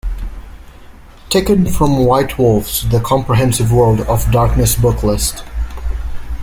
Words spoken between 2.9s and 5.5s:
Comprehensive World of Darkness Booklist.